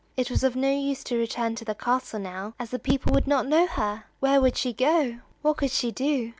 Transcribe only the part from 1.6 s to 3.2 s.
the castle now, as the people